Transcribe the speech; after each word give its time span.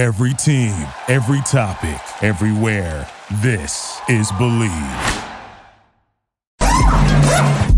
Every 0.00 0.32
team, 0.32 0.72
every 1.08 1.42
topic, 1.42 2.00
everywhere. 2.22 3.06
This 3.42 4.00
is 4.08 4.32
Believe. 4.38 4.72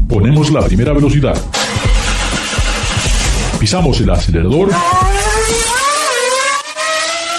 Ponemos 0.09 0.53
la 0.53 0.63
primera 0.63 0.93
velocidad. 0.93 1.35
Pisamos 3.59 4.01
el 4.03 4.11
acelerador. 4.11 4.71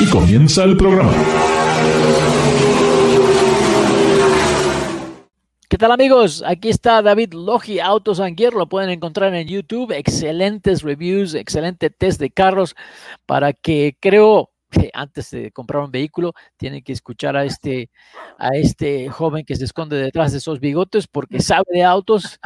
Y 0.02 0.10
comienza 0.10 0.66
el 0.66 0.76
programa. 0.76 1.14
¿Qué 5.70 5.78
tal 5.78 5.94
amigos? 5.94 6.44
Aquí 6.46 6.68
está 6.68 7.02
David 7.02 7.34
Logi, 7.34 7.80
Autos 7.80 8.22
Gear, 8.36 8.54
lo 8.54 8.68
pueden 8.68 8.90
encontrar 8.90 9.34
en 9.34 9.48
YouTube, 9.48 9.94
excelentes 9.94 10.84
reviews, 10.84 11.36
excelente 11.36 11.90
test 11.90 12.20
de 12.20 12.30
carros 12.30 12.76
para 13.26 13.54
que 13.54 13.96
creo 14.02 14.53
que 14.74 14.90
antes 14.94 15.32
de 15.32 15.52
comprar 15.52 15.84
un 15.84 15.92
vehículo 15.92 16.34
tienen 16.58 16.84
que 16.84 16.94
escuchar 16.94 17.38
a 17.38 17.46
este, 17.46 17.90
a 18.38 18.50
este 18.50 19.10
joven 19.10 19.46
que 19.46 19.56
se 19.56 19.66
esconde 19.66 19.98
detrás 19.98 20.32
de 20.32 20.40
esos 20.40 20.60
bigotes 20.60 21.08
porque 21.08 21.40
sabe 21.42 21.66
de 21.70 21.84
autos 21.84 22.40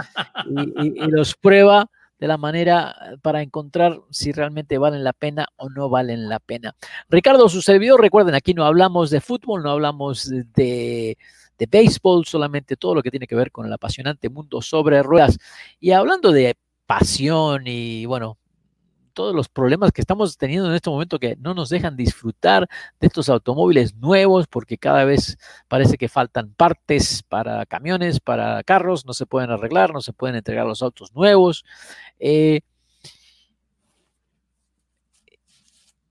y, 0.45 1.03
y 1.03 1.07
los 1.07 1.35
prueba 1.35 1.89
de 2.19 2.27
la 2.27 2.37
manera 2.37 2.95
para 3.21 3.41
encontrar 3.41 3.99
si 4.09 4.31
realmente 4.31 4.77
valen 4.79 5.03
la 5.03 5.13
pena 5.13 5.47
o 5.55 5.69
no 5.69 5.87
valen 5.87 6.29
la 6.29 6.39
pena. 6.39 6.75
Ricardo, 7.09 7.47
su 7.47 7.61
servidor, 7.61 8.01
recuerden, 8.01 8.33
aquí 8.33 8.55
no 8.55 8.65
hablamos 8.65 9.11
de 9.11 9.21
fútbol, 9.21 9.61
no 9.63 9.69
hablamos 9.71 10.27
de 10.53 11.17
de 11.57 11.65
béisbol, 11.65 12.25
solamente 12.25 12.77
todo 12.77 12.95
lo 12.95 13.01
que 13.01 13.11
tiene 13.11 13.27
que 13.27 13.35
ver 13.35 13.51
con 13.51 13.65
el 13.65 13.73
apasionante 13.73 14.29
mundo 14.29 14.61
sobre 14.61 15.01
ruedas. 15.03 15.37
Y 15.79 15.91
hablando 15.91 16.31
de 16.31 16.55
pasión 16.85 17.63
y 17.65 18.05
bueno, 18.05 18.37
todos 19.17 19.33
los 19.33 19.49
problemas 19.49 19.91
que 19.91 19.99
estamos 19.99 20.37
teniendo 20.37 20.69
en 20.69 20.75
este 20.75 20.91
momento 20.91 21.17
que 21.17 21.37
no 21.37 21.55
nos 21.55 21.69
dejan 21.69 21.95
disfrutar 21.95 22.69
de 22.99 23.07
estos 23.07 23.29
automóviles 23.29 23.95
nuevos 23.95 24.45
porque 24.45 24.77
cada 24.77 25.05
vez 25.05 25.39
parece 25.67 25.97
que 25.97 26.07
faltan 26.07 26.53
partes 26.55 27.23
para 27.23 27.65
camiones, 27.65 28.19
para 28.19 28.61
carros, 28.63 29.07
no 29.07 29.13
se 29.13 29.25
pueden 29.25 29.49
arreglar, 29.49 29.91
no 29.91 30.01
se 30.01 30.13
pueden 30.13 30.35
entregar 30.35 30.67
los 30.67 30.83
autos 30.83 31.15
nuevos. 31.15 31.65
Eh, 32.19 32.61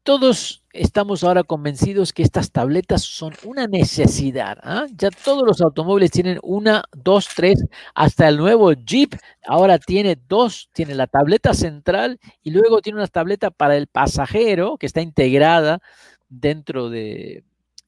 todos 0.06 0.62
estamos 0.72 1.24
ahora 1.24 1.42
convencidos 1.42 2.12
que 2.12 2.22
estas 2.22 2.52
tabletas 2.52 3.02
son 3.02 3.32
una 3.44 3.66
necesidad. 3.66 4.56
¿ah? 4.62 4.86
Ya 4.94 5.10
todos 5.10 5.42
los 5.44 5.60
automóviles 5.60 6.12
tienen 6.12 6.38
una, 6.44 6.84
dos, 6.92 7.28
tres, 7.34 7.64
hasta 7.92 8.28
el 8.28 8.36
nuevo 8.36 8.72
Jeep 8.72 9.14
ahora 9.44 9.80
tiene 9.80 10.16
dos, 10.28 10.70
tiene 10.72 10.94
la 10.94 11.08
tableta 11.08 11.54
central 11.54 12.20
y 12.44 12.52
luego 12.52 12.80
tiene 12.82 13.00
una 13.00 13.08
tableta 13.08 13.50
para 13.50 13.76
el 13.76 13.88
pasajero 13.88 14.76
que 14.78 14.86
está 14.86 15.00
integrada 15.00 15.80
dentro 16.28 16.88
de, 16.88 17.42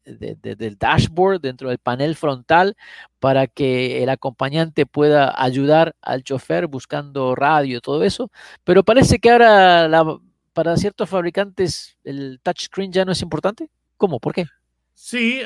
del 0.04 0.76
dashboard, 0.76 1.40
dentro 1.40 1.68
del 1.68 1.78
panel 1.78 2.16
frontal, 2.16 2.76
para 3.20 3.46
que 3.46 4.02
el 4.02 4.08
acompañante 4.08 4.86
pueda 4.86 5.40
ayudar 5.40 5.94
al 6.02 6.24
chofer 6.24 6.66
buscando 6.66 7.36
radio, 7.36 7.80
todo 7.80 8.02
eso. 8.02 8.32
Pero 8.64 8.82
parece 8.82 9.20
que 9.20 9.30
ahora 9.30 9.86
la, 9.86 10.18
para 10.58 10.76
ciertos 10.76 11.08
fabricantes 11.08 11.96
el 12.02 12.40
touchscreen 12.42 12.90
ya 12.90 13.04
no 13.04 13.12
es 13.12 13.22
importante? 13.22 13.70
¿Cómo? 13.96 14.18
¿Por 14.18 14.34
qué? 14.34 14.46
Sí, 14.92 15.40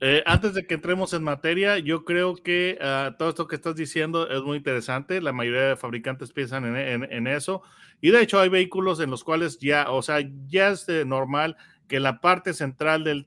eh, 0.00 0.22
antes 0.24 0.54
de 0.54 0.66
que 0.66 0.72
entremos 0.72 1.12
en 1.12 1.22
materia, 1.22 1.78
yo 1.78 2.06
creo 2.06 2.36
que 2.36 2.78
ah, 2.80 3.14
todo 3.18 3.28
esto 3.28 3.46
que 3.46 3.56
estás 3.56 3.76
diciendo 3.76 4.30
es 4.30 4.40
muy 4.40 4.56
interesante. 4.56 5.20
La 5.20 5.34
mayoría 5.34 5.68
de 5.68 5.76
fabricantes 5.76 6.32
piensan 6.32 6.64
en, 6.64 7.26
eso. 7.26 7.60
Y 8.00 8.10
de 8.10 8.22
hecho 8.22 8.40
hay 8.40 8.48
vehículos 8.48 9.00
en 9.00 9.10
los 9.10 9.22
cuales 9.22 9.58
ya, 9.58 9.90
o 9.90 10.00
sea, 10.00 10.26
ya 10.46 10.70
es 10.70 10.88
normal 11.04 11.58
que 11.86 12.00
la 12.00 12.22
parte 12.22 12.54
central 12.54 13.04
del, 13.04 13.26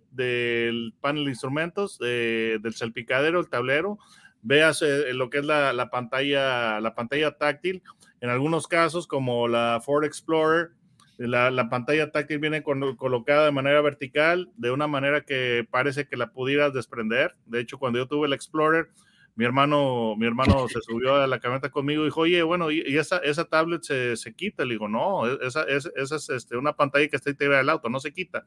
panel 1.01 1.25
de 1.25 1.29
instrumentos, 1.29 1.99
del 1.99 2.73
salpicadero, 2.73 3.39
el 3.39 3.49
tablero, 3.49 3.99
veas 4.41 4.81
eh, 4.81 5.13
lo 5.13 5.29
que 5.29 5.37
es 5.37 5.45
la, 5.45 5.71
la, 5.71 5.91
pantalla, 5.91 6.81
la 6.81 6.95
pantalla 6.95 7.38
táctil. 7.38 7.83
En 8.21 8.31
algunos 8.31 8.67
casos, 8.67 9.05
como 9.05 9.47
la 9.47 9.79
Ford 9.85 10.03
Explorer, 10.03 10.71
la, 11.17 11.69
pantalla 11.69 12.11
táctil 12.11 12.39
viene 12.39 12.63
colocada 12.63 13.45
de 13.45 13.51
manera 13.51 13.81
vertical, 13.81 14.51
de 14.57 14.71
una 14.71 14.87
manera 14.87 15.21
que 15.21 15.67
parece 15.69 16.07
que 16.07 16.17
la 16.17 16.31
pudieras 16.31 16.73
desprender. 16.73 17.35
De 17.45 17.59
hecho, 17.59 17.77
cuando 17.77 17.99
yo 17.99 18.07
tuve 18.07 18.27
el 18.27 18.33
Explorer, 18.33 18.89
mi 19.35 19.43
hermano, 19.43 20.15
mi 20.17 20.25
hermano 20.25 20.67
se 20.69 20.79
subió 20.81 21.15
a 21.15 21.27
la 21.27 21.39
camioneta 21.39 21.69
conmigo 21.69 22.03
y 22.03 22.05
dijo, 22.05 22.21
oye, 22.21 22.41
bueno, 22.43 22.71
y, 22.71 22.97
esa, 22.97 23.17
esa 23.17 23.45
tablet 23.45 23.83
se, 23.83 24.15
se, 24.15 24.33
quita. 24.33 24.63
Le 24.63 24.75
digo, 24.75 24.87
no, 24.87 25.27
esa, 25.41 25.63
es, 25.63 25.91
esa 25.95 26.15
es 26.15 26.29
este, 26.29 26.57
una 26.57 26.73
pantalla 26.73 27.07
que 27.07 27.17
está 27.17 27.29
integrada 27.29 27.61
al 27.61 27.69
auto, 27.69 27.89
no 27.89 27.99
se 27.99 28.13
quita. 28.13 28.45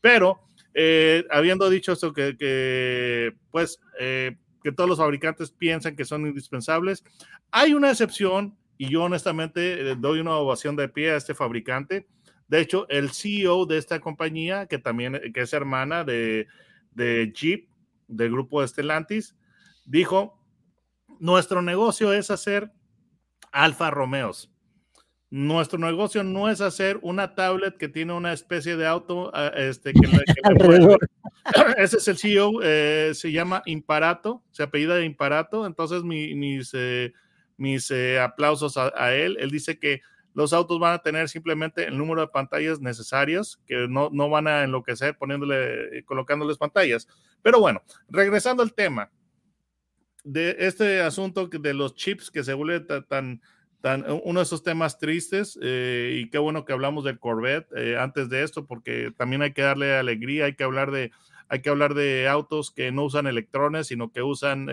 Pero, 0.00 0.40
eh, 0.74 1.24
habiendo 1.30 1.68
dicho 1.68 1.92
esto, 1.92 2.12
que 2.12 3.34
pues, 3.50 3.78
eh, 4.00 4.36
que 4.62 4.72
todos 4.72 4.88
los 4.88 4.98
fabricantes 4.98 5.50
piensan 5.50 5.96
que 5.96 6.04
son 6.04 6.26
indispensables, 6.26 7.04
hay 7.50 7.74
una 7.74 7.90
excepción 7.90 8.56
y 8.82 8.88
yo 8.88 9.04
honestamente 9.04 9.94
doy 9.94 10.18
una 10.18 10.34
ovación 10.34 10.74
de 10.74 10.88
pie 10.88 11.12
a 11.12 11.16
este 11.16 11.34
fabricante. 11.34 12.08
De 12.48 12.58
hecho, 12.58 12.88
el 12.88 13.12
CEO 13.12 13.64
de 13.64 13.78
esta 13.78 14.00
compañía, 14.00 14.66
que 14.66 14.78
también 14.78 15.20
que 15.32 15.42
es 15.42 15.52
hermana 15.52 16.02
de, 16.02 16.48
de 16.90 17.32
Jeep, 17.32 17.68
del 18.08 18.32
grupo 18.32 18.66
Stellantis, 18.66 19.36
dijo, 19.84 20.36
nuestro 21.20 21.62
negocio 21.62 22.12
es 22.12 22.32
hacer 22.32 22.72
Alfa 23.52 23.92
Romeos. 23.92 24.52
Nuestro 25.30 25.78
negocio 25.78 26.24
no 26.24 26.50
es 26.50 26.60
hacer 26.60 26.98
una 27.02 27.36
tablet 27.36 27.76
que 27.76 27.88
tiene 27.88 28.14
una 28.14 28.32
especie 28.32 28.76
de 28.76 28.88
auto 28.88 29.30
ah, 29.32 29.52
este, 29.54 29.92
que, 29.92 30.00
Ese 31.76 31.98
es 31.98 32.08
el 32.08 32.18
CEO, 32.18 32.54
eh, 32.64 33.12
se 33.14 33.30
llama 33.30 33.62
Imparato, 33.64 34.42
se 34.50 34.64
apellida 34.64 34.96
de 34.96 35.04
Imparato. 35.04 35.66
Entonces, 35.66 36.02
mis, 36.02 36.72
eh, 36.74 37.12
mis 37.62 37.92
eh, 37.92 38.18
aplausos 38.18 38.76
a, 38.76 39.14
él. 39.14 39.36
Él 39.38 39.50
dice 39.50 39.78
que 39.78 40.02
los 40.34 40.52
autos 40.52 40.80
van 40.80 40.94
a 40.94 40.98
tener 40.98 41.28
simplemente 41.28 41.86
el 41.86 41.96
número 41.96 42.22
de 42.22 42.26
pantallas 42.26 42.80
necesarias, 42.80 43.60
que 43.66 43.86
no, 43.88 44.10
no 44.12 44.28
van 44.28 44.48
a 44.48 44.64
enloquecer 44.64 45.16
poniéndole, 45.16 45.98
eh, 45.98 46.04
colocándoles 46.04 46.58
pantallas. 46.58 47.06
Pero 47.40 47.60
bueno, 47.60 47.82
regresando 48.08 48.64
al 48.64 48.74
tema 48.74 49.12
de 50.24 50.56
este 50.58 51.02
asunto 51.02 51.46
de 51.46 51.74
los 51.74 51.94
chips 51.94 52.30
que 52.30 52.42
se 52.42 52.54
vuelve 52.54 52.80
tan, 52.80 53.40
uno 54.24 54.40
de 54.40 54.44
esos 54.44 54.62
temas 54.62 54.98
tristes 54.98 55.58
eh, 55.60 56.20
y 56.20 56.30
qué 56.30 56.38
bueno 56.38 56.64
que 56.64 56.72
hablamos 56.72 57.04
del 57.04 57.18
Corvette 57.18 57.66
antes 57.98 58.28
de 58.28 58.44
esto 58.44 58.64
porque 58.64 59.12
también 59.16 59.42
hay 59.42 59.52
que 59.52 59.62
darle 59.62 59.96
alegría, 59.96 60.44
hay 60.44 60.54
que 60.54 60.62
hablar 60.62 60.92
de 60.92 61.10
hay 61.48 61.62
que 61.62 61.68
hablar 61.68 61.94
de 61.94 62.28
autos 62.28 62.70
que 62.70 62.92
no 62.92 63.04
usan 63.04 63.26
electrones, 63.26 63.88
sino 63.88 64.12
que 64.12 64.22
usan 64.22 64.68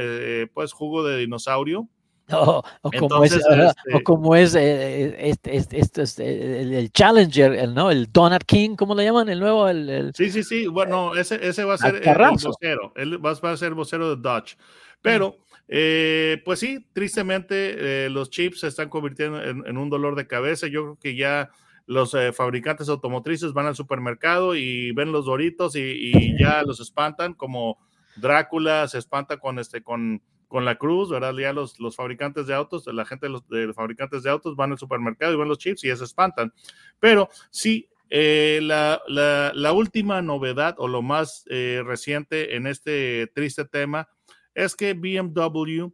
pues 0.54 0.74
jugo 0.74 1.04
de 1.04 1.18
dinosaurio 1.18 1.90
o, 2.32 2.64
como 2.98 3.24
es, 3.24 3.34
este 3.34 4.04
como 4.04 4.36
es 4.36 4.56
eh, 4.56 5.30
este, 5.30 5.56
este, 5.56 6.02
este 6.02 6.62
el, 6.62 6.92
Challenger, 6.92 7.54
el, 7.54 7.74
¿no? 7.74 7.92
El 7.92 8.12
Donut 8.12 8.44
King, 8.44 8.76
¿cómo 8.76 8.96
le 8.96 9.06
llaman? 9.06 9.30
El 9.30 9.40
nuevo. 9.40 9.68
El, 9.68 10.12
Sí, 10.16 10.30
sí, 10.32 10.44
sí. 10.44 10.68
Bueno, 10.68 11.16
ese, 11.16 11.46
ese 11.48 11.64
va 11.64 11.76
a 11.76 11.78
ser 11.78 11.96
el, 11.96 12.18
vocero. 12.44 12.94
Él 12.96 13.24
va, 13.24 13.32
a 13.32 13.58
ser 13.58 13.74
vocero 13.74 14.16
de 14.16 14.22
Dodge. 14.22 14.58
Pero, 15.02 15.38
eh, 15.68 16.42
pues 16.46 16.60
sí, 16.60 16.86
tristemente, 16.94 18.06
eh, 18.06 18.10
los 18.10 18.30
chips 18.30 18.62
se 18.62 18.68
están 18.68 18.90
convirtiendo 18.90 19.42
en, 19.42 19.78
un 19.78 19.90
dolor 19.90 20.16
de 20.16 20.28
cabeza. 20.28 20.68
Yo 20.68 20.84
creo 20.84 21.00
que 21.00 21.16
ya 21.16 21.50
los 21.86 22.16
fabricantes 22.34 22.90
automotrices 22.90 23.54
van 23.54 23.66
al 23.66 23.76
supermercado 23.76 24.56
y 24.56 24.92
ven 24.92 25.12
los 25.12 25.26
doritos 25.26 25.76
y, 25.76 26.12
y 26.14 26.40
ya 26.40 26.62
los 26.62 26.80
espantan, 26.80 27.34
como 27.34 27.80
Drácula 28.20 28.88
se 28.88 28.98
espanta 28.98 29.38
con 29.38 29.60
este, 29.60 29.82
con 29.82 30.22
con 30.50 30.66
la 30.66 30.76
cruz, 30.76 31.10
¿verdad? 31.10 31.34
Ya 31.36 31.54
los, 31.54 31.80
los 31.80 31.96
fabricantes 31.96 32.48
de 32.48 32.56
autos, 32.56 32.88
la 32.88 33.06
gente 33.06 33.28
de 33.28 33.32
los, 33.32 33.76
fabricantes 33.76 34.24
de 34.24 34.32
autos 34.32 34.56
van 34.56 34.72
al 34.72 34.80
supermercado 34.80 35.32
y 35.32 35.38
ven 35.38 35.48
los 35.48 35.60
chips 35.60 35.86
y 35.86 35.96
se 35.96 36.04
espantan. 36.04 36.52
Pero 37.00 37.30
sí, 37.52 37.88
eh, 38.10 38.60
la, 38.64 39.00
la, 39.08 39.72
última 39.72 40.22
novedad 40.24 40.76
o 40.80 40.88
lo 40.88 41.04
más 41.04 41.46
eh, 41.50 41.84
reciente 41.86 42.56
en 42.56 42.66
este 42.66 43.28
triste 43.36 43.64
tema 43.64 44.10
es 44.56 44.76
que 44.76 44.96
BMW 44.96 45.94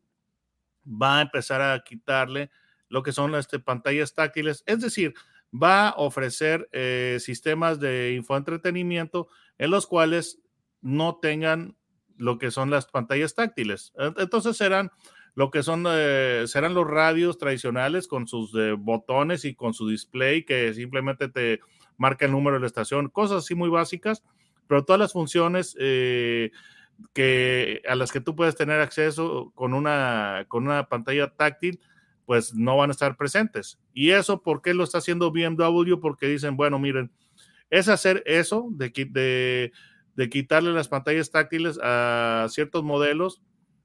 va 0.88 1.20
a 1.20 1.22
empezar 1.22 1.62
a 1.62 1.84
quitarle 1.84 2.50
lo 2.88 3.04
que 3.04 3.12
son 3.12 3.34
las 3.34 3.46
este, 3.46 3.60
pantallas 3.60 4.14
táctiles, 4.14 4.64
es 4.66 4.80
decir, 4.80 5.14
va 5.54 5.90
a 5.90 5.96
ofrecer 5.98 6.70
eh, 6.72 7.18
sistemas 7.20 7.80
de 7.82 8.14
infoentretenimiento 8.14 9.28
en 9.58 9.72
los 9.72 9.86
cuales 9.86 10.40
no 10.82 11.18
tengan 11.18 11.76
lo 12.18 12.38
que 12.38 12.52
son 12.52 12.70
las 12.70 12.86
pantallas 12.88 13.36
táctiles. 13.36 13.94
Entonces 14.18 14.58
serán 14.58 14.92
lo 15.36 15.52
que 15.52 15.64
son, 15.64 15.86
eh, 15.88 16.46
serán 16.48 16.74
los 16.74 16.88
radios 16.88 17.38
tradicionales 17.38 18.08
con 18.08 18.26
sus 18.26 18.56
eh, 18.56 18.72
botones 18.78 19.44
y 19.44 19.54
con 19.54 19.74
su 19.74 19.88
display 19.88 20.44
que 20.44 20.74
simplemente 20.74 21.28
te 21.28 21.60
marca 21.98 22.26
el 22.26 22.32
número 22.32 22.56
de 22.56 22.62
la 22.62 22.68
estación, 22.68 23.10
cosas 23.10 23.44
así 23.44 23.54
muy 23.54 23.70
básicas, 23.70 24.24
pero 24.68 24.86
todas 24.86 25.00
las 25.00 25.14
funciones 25.14 25.76
eh, 25.80 26.52
que, 27.14 27.82
a 27.88 27.96
las 27.96 28.12
que 28.12 28.22
tú 28.22 28.36
puedes 28.36 28.56
tener 28.56 28.80
acceso 28.80 29.52
con 29.56 29.74
una, 29.74 30.46
con 30.48 30.66
una 30.66 30.88
pantalla 30.88 31.30
táctil, 31.30 31.82
pues 32.26 32.54
no 32.54 32.78
van 32.78 32.90
a 32.90 32.94
estar 32.94 33.18
presentes. 33.18 33.78
¿Y 33.94 34.12
eso 34.12 34.42
por 34.42 34.62
qué 34.62 34.74
lo 34.74 34.84
está 34.84 35.00
haciendo 35.00 35.32
BMW? 35.32 36.00
Porque 36.02 36.28
dicen, 36.28 36.56
bueno, 36.56 36.80
miren, 36.80 37.12
es 37.70 37.90
hacer 37.90 38.24
eso, 38.26 38.68
de, 38.72 38.90
de, 39.10 39.72
de 40.16 40.30
quitarle 40.30 40.72
las 40.74 40.88
pantallas 40.88 41.32
táctiles 41.32 41.80
a 41.82 42.48
ciertos 42.50 42.84
modelos 42.84 43.42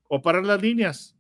o 0.09 0.23
parar 0.23 0.45
las 0.45 0.63
líneas. 0.63 1.17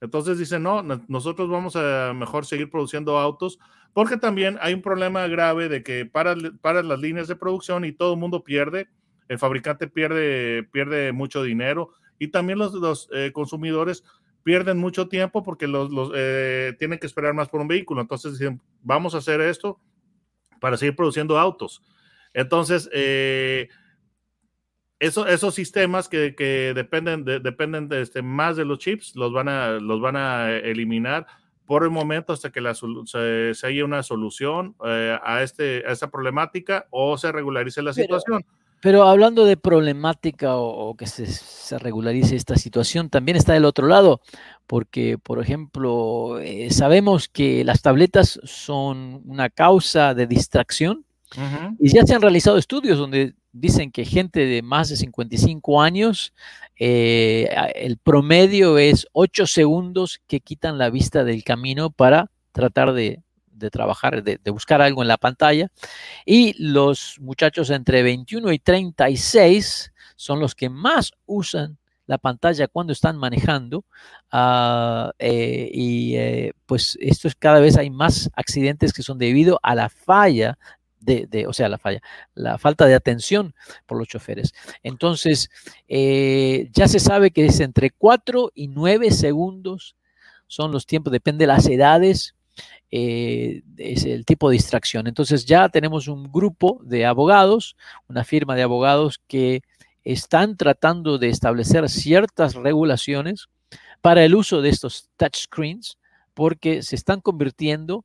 Entonces 0.00 0.38
dicen, 0.38 0.62
no, 0.62 0.82
nosotros 1.08 1.48
vamos 1.48 1.76
a 1.76 2.12
mejor 2.14 2.44
seguir 2.44 2.70
produciendo 2.70 3.18
autos, 3.18 3.58
porque 3.92 4.16
también 4.16 4.58
hay 4.60 4.74
un 4.74 4.82
problema 4.82 5.26
grave 5.28 5.68
de 5.68 5.82
que 5.82 6.06
para, 6.06 6.34
para 6.60 6.82
las 6.82 6.98
líneas 6.98 7.28
de 7.28 7.36
producción 7.36 7.84
y 7.84 7.92
todo 7.92 8.14
el 8.14 8.20
mundo 8.20 8.42
pierde, 8.42 8.88
el 9.28 9.38
fabricante 9.38 9.86
pierde, 9.86 10.64
pierde 10.72 11.12
mucho 11.12 11.42
dinero 11.42 11.90
y 12.18 12.28
también 12.28 12.58
los, 12.58 12.74
los 12.74 13.08
eh, 13.12 13.30
consumidores 13.32 14.04
pierden 14.42 14.78
mucho 14.78 15.08
tiempo 15.08 15.42
porque 15.42 15.66
los, 15.66 15.90
eh, 16.14 16.74
tienen 16.78 16.98
que 16.98 17.06
esperar 17.06 17.34
más 17.34 17.48
por 17.48 17.60
un 17.60 17.68
vehículo. 17.68 18.00
Entonces 18.00 18.38
dicen, 18.38 18.60
vamos 18.82 19.14
a 19.14 19.18
hacer 19.18 19.40
esto 19.40 19.78
para 20.60 20.76
seguir 20.76 20.96
produciendo 20.96 21.38
autos. 21.38 21.82
Entonces, 22.34 22.88
eh, 22.92 23.68
esos 25.02 25.54
sistemas 25.54 26.08
que, 26.08 26.72
dependen, 26.74 27.24
de, 27.24 27.40
dependen 27.40 27.88
de 27.88 28.02
este, 28.02 28.22
más 28.22 28.56
de 28.56 28.64
los 28.64 28.78
chips, 28.78 29.16
los 29.16 29.32
van, 29.32 29.48
a, 29.48 29.72
los 29.72 30.00
van 30.00 30.16
a 30.16 30.50
eliminar 30.50 31.26
por 31.66 31.84
el 31.84 31.90
momento 31.90 32.32
hasta 32.32 32.50
que 32.50 32.60
la, 32.60 32.74
se, 32.74 33.52
haya 33.64 33.84
una 33.84 34.02
solución 34.02 34.76
eh, 34.84 35.18
a, 35.22 35.42
este, 35.42 35.84
a 35.86 35.92
esta 35.92 36.10
problemática 36.10 36.86
o 36.90 37.18
se 37.18 37.32
regularice 37.32 37.82
la 37.82 37.92
situación. 37.92 38.44
Pero 38.80 39.04
hablando 39.04 39.44
de 39.44 39.56
problemática 39.56 40.56
o, 40.56 40.96
que 40.96 41.06
se, 41.06 41.78
regularice 41.78 42.34
esta 42.34 42.56
situación, 42.56 43.10
también 43.10 43.36
está 43.36 43.52
del 43.52 43.64
otro 43.64 43.86
lado, 43.86 44.20
porque, 44.66 45.18
por 45.18 45.40
ejemplo, 45.40 46.40
eh, 46.40 46.68
sabemos 46.72 47.28
que 47.28 47.64
las 47.64 47.80
tabletas 47.80 48.40
son 48.42 49.22
una 49.24 49.50
causa 49.50 50.14
de 50.14 50.26
distracción 50.26 51.06
y 51.78 51.92
ya 51.92 52.04
se 52.06 52.14
han 52.14 52.22
realizado 52.22 52.58
estudios 52.58 52.98
donde 52.98 53.34
dicen 53.52 53.90
que 53.90 54.04
gente 54.04 54.40
de 54.46 54.62
más 54.62 54.88
de 54.88 54.96
55 54.96 55.82
años, 55.82 56.32
eh, 56.78 57.48
el 57.74 57.98
promedio 57.98 58.78
es 58.78 59.06
8 59.12 59.46
segundos 59.46 60.20
que 60.26 60.40
quitan 60.40 60.78
la 60.78 60.90
vista 60.90 61.24
del 61.24 61.44
camino 61.44 61.90
para 61.90 62.30
tratar 62.52 62.92
de, 62.92 63.22
trabajar, 63.70 64.22
de, 64.22 64.38
buscar 64.50 64.82
algo 64.82 65.02
en 65.02 65.08
la 65.08 65.18
pantalla. 65.18 65.68
Y 66.26 66.54
los 66.62 67.18
muchachos 67.20 67.70
entre 67.70 68.02
21 68.02 68.52
y 68.52 68.58
36 68.58 69.92
son 70.16 70.40
los 70.40 70.54
que 70.54 70.68
más 70.68 71.12
usan 71.26 71.78
la 72.06 72.18
pantalla 72.18 72.66
cuando 72.66 72.92
están 72.92 73.16
manejando 73.16 73.84
ah, 74.32 75.12
eh, 75.18 75.70
y 75.72 76.16
eh, 76.16 76.52
pues 76.66 76.98
esto 77.00 77.28
es 77.28 77.34
cada 77.36 77.60
vez 77.60 77.76
hay 77.76 77.90
más 77.90 78.28
accidentes 78.34 78.92
que 78.92 79.04
son 79.04 79.18
debido 79.18 79.60
a 79.62 79.76
la 79.76 79.88
falla 79.88 80.58
de, 81.02 81.46
o 81.46 81.52
sea, 81.52 81.68
la 81.68 81.78
falla, 81.78 82.00
la 82.34 82.58
falta 82.58 82.86
de 82.86 82.94
atención 82.94 83.54
por 83.86 83.98
los 83.98 84.08
choferes. 84.08 84.52
Entonces, 84.82 85.50
eh, 85.88 86.70
ya 86.72 86.88
se 86.88 87.00
sabe 87.00 87.30
que 87.30 87.46
es 87.46 87.60
entre 87.60 87.90
4 87.90 88.52
y 88.54 88.68
9 88.68 89.10
segundos 89.10 89.96
son 90.46 90.70
los 90.70 90.86
tiempos, 90.86 91.12
depende 91.12 91.44
de 91.44 91.46
las 91.46 91.66
edades, 91.66 92.34
eh, 92.90 93.62
es 93.78 94.04
el 94.04 94.26
tipo 94.26 94.50
de 94.50 94.54
distracción. 94.54 95.06
Entonces, 95.06 95.46
ya 95.46 95.68
tenemos 95.70 96.08
un 96.08 96.30
grupo 96.30 96.78
de 96.84 97.06
abogados, 97.06 97.74
una 98.06 98.22
firma 98.22 98.54
de 98.54 98.62
abogados 98.62 99.18
que 99.26 99.62
están 100.04 100.56
tratando 100.56 101.16
de 101.16 101.30
establecer 101.30 101.88
ciertas 101.88 102.54
regulaciones 102.54 103.48
para 104.02 104.24
el 104.24 104.34
uso 104.34 104.60
de 104.60 104.68
estos 104.68 105.08
touchscreens 105.16 105.96
porque 106.34 106.82
se 106.82 106.96
están 106.96 107.20
convirtiendo 107.20 108.04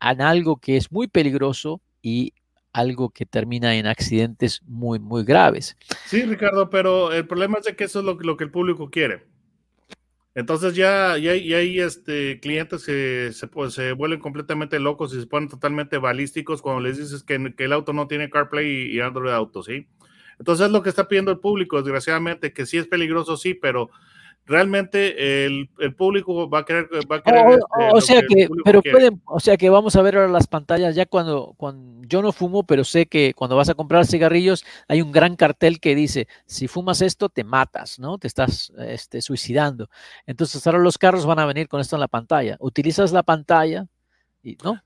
algo 0.00 0.56
que 0.56 0.76
es 0.76 0.90
muy 0.92 1.08
peligroso 1.08 1.80
y 2.00 2.32
algo 2.72 3.10
que 3.10 3.26
termina 3.26 3.74
en 3.76 3.86
accidentes 3.86 4.62
muy, 4.64 4.98
muy 4.98 5.24
graves. 5.24 5.76
Sí, 6.06 6.22
Ricardo, 6.22 6.70
pero 6.70 7.12
el 7.12 7.26
problema 7.26 7.58
es 7.58 7.64
de 7.64 7.76
que 7.76 7.84
eso 7.84 8.00
es 8.00 8.04
lo, 8.04 8.36
que 8.36 8.44
el 8.44 8.50
público 8.50 8.90
quiere. 8.90 9.26
Entonces 10.34 10.74
ya, 10.74 11.18
ya, 11.18 11.32
hay 11.32 11.80
este, 11.80 12.40
clientes 12.40 12.86
que 12.86 13.30
se, 13.32 13.46
pues, 13.48 13.74
se 13.74 13.92
vuelven 13.92 14.20
completamente 14.20 14.78
locos 14.78 15.14
y 15.14 15.20
se 15.20 15.26
ponen 15.26 15.50
totalmente 15.50 15.98
balísticos 15.98 16.62
cuando 16.62 16.80
les 16.80 16.96
dices 16.96 17.22
que, 17.22 17.54
que 17.54 17.64
el 17.64 17.72
auto 17.74 17.92
no 17.92 18.06
tiene 18.06 18.30
CarPlay 18.30 18.66
y, 18.66 18.96
y, 18.96 19.00
Android 19.00 19.32
Auto, 19.32 19.62
¿sí? 19.62 19.86
Entonces 20.38 20.66
es 20.66 20.72
lo 20.72 20.82
que 20.82 20.88
está 20.88 21.06
pidiendo 21.06 21.30
el 21.30 21.38
público, 21.38 21.82
desgraciadamente, 21.82 22.54
que 22.54 22.64
sí 22.64 22.78
es 22.78 22.86
peligroso, 22.86 23.36
sí, 23.36 23.52
pero 23.52 23.90
realmente 24.46 25.46
el, 25.46 25.68
público 25.96 26.48
va 26.48 26.60
a 26.60 26.64
querer, 26.64 26.88
va 27.10 27.16
a 27.16 27.22
querer 27.22 27.60
o, 27.92 27.98
este, 27.98 28.12
sea 28.12 28.22
que, 28.22 28.48
pero 28.64 28.82
pueden, 28.82 29.22
o 29.24 29.40
sea 29.40 29.56
que 29.56 29.70
vamos 29.70 29.96
a 29.96 30.02
ver 30.02 30.16
ahora 30.16 30.28
las 30.28 30.46
pantallas 30.46 30.94
ya 30.94 31.06
cuando, 31.06 31.54
cuando 31.56 32.06
yo 32.06 32.22
no 32.22 32.32
fumo, 32.32 32.64
pero 32.64 32.84
sé 32.84 33.06
que 33.06 33.34
cuando 33.34 33.56
vas 33.56 33.68
a 33.68 33.74
comprar 33.74 34.06
cigarrillos 34.06 34.64
hay 34.88 35.00
un 35.00 35.12
gran 35.12 35.36
cartel 35.36 35.80
que 35.80 35.94
dice 35.94 36.26
si 36.46 36.68
fumas 36.68 37.02
esto 37.02 37.28
te 37.28 37.44
matas, 37.44 37.98
¿no? 37.98 38.18
Te 38.18 38.26
estás 38.26 38.72
este, 38.78 39.22
suicidando. 39.22 39.88
Entonces 40.26 40.66
ahora 40.66 40.78
los 40.78 40.98
carros 40.98 41.26
van 41.26 41.38
a 41.38 41.46
venir 41.46 41.68
con 41.68 41.80
esto 41.80 41.96
en 41.96 42.00
la 42.00 42.08
pantalla. 42.08 42.56
Utilizas 42.60 43.12
la 43.12 43.22
pantalla, 43.22 43.86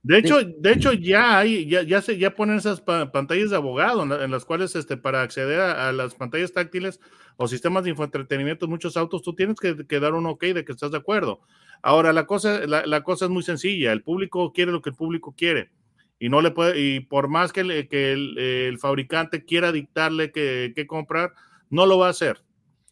de 0.03 0.19
hecho, 0.19 0.43
de 0.45 0.73
hecho 0.73 0.93
ya 0.93 1.39
hay, 1.39 1.67
ya, 1.67 1.83
ya 1.83 2.03
se, 2.03 2.19
ya 2.19 2.35
ponen 2.35 2.57
esas 2.57 2.83
pantallas 2.83 3.51
de 3.51 3.57
abogado 3.57 4.03
en, 4.03 4.31
las 4.31 4.45
cuales 4.45 4.77
este, 4.77 4.99
para 4.99 5.23
acceder 5.23 5.61
a, 5.61 5.93
las 5.93 6.15
pantallas 6.15 6.53
táctiles 6.53 7.01
o 7.37 7.49
sistemas 7.49 7.85
de 7.85 7.91
infoentretenimiento 7.91 8.67
en 8.67 8.71
muchos 8.71 8.99
autos, 8.99 9.23
tú 9.23 9.35
tienes 9.35 9.57
que, 9.59 10.01
dar 10.01 10.13
un 10.13 10.27
ok 10.27 10.45
de 10.45 10.65
que 10.65 10.73
estás 10.73 10.91
de 10.91 10.99
acuerdo. 10.99 11.41
Ahora, 11.83 12.13
la 12.13 12.27
cosa, 12.27 12.67
la, 12.67 13.03
cosa 13.03 13.25
es 13.27 13.31
muy 13.31 13.43
sencilla, 13.43 13.93
el 13.93 14.03
público 14.03 14.53
quiere 14.53 14.73
lo 14.73 14.83
que 14.83 14.91
el 14.91 14.97
público 14.97 15.35
quiere 15.35 15.71
y 16.19 16.29
no 16.29 16.43
le 16.43 16.51
puede, 16.51 16.79
y 16.79 17.01
por 17.01 17.29
más 17.29 17.53
que, 17.53 17.89
que 17.89 18.13
el, 18.13 18.79
fabricante 18.79 19.45
quiera 19.45 19.73
dictarle 19.73 20.33
que, 20.33 20.73
que 20.77 20.87
comprar, 20.87 21.33
no 21.71 21.87
lo 21.87 21.99
va 21.99 22.09
a 22.09 22.11
hacer. 22.11 22.43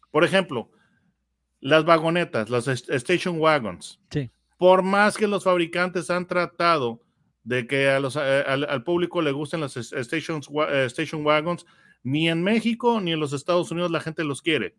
Por 0.09 0.23
ejemplo, 0.23 0.71
las 1.59 1.85
vagonetas, 1.85 2.49
las 2.49 2.67
station 2.67 3.39
wagons. 3.39 3.99
Sí 4.09 4.31
por 4.57 4.83
más 4.83 5.17
que 5.17 5.27
los 5.27 5.43
fabricantes 5.43 6.09
han 6.09 6.27
tratado 6.27 7.01
de 7.43 7.67
que 7.67 7.89
a 7.89 7.99
los, 7.99 8.17
al, 8.17 8.83
público 8.83 9.21
le 9.21 9.31
gusten 9.31 9.61
las 9.61 9.73
stations, 9.73 10.49
eh, 10.69 10.85
station 10.85 11.25
wagons, 11.25 11.65
ni 12.03 12.29
en 12.29 12.43
México 12.43 12.99
ni 12.99 13.13
en 13.13 13.19
los 13.19 13.33
Estados 13.33 13.71
Unidos 13.71 13.91
la 13.91 13.99
gente 13.99 14.23
los 14.23 14.41
quiere. 14.41 14.75